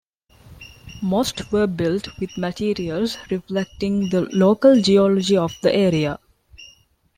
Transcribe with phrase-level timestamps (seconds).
[1.03, 6.17] Most were built with materials reflecting the local geology of the area.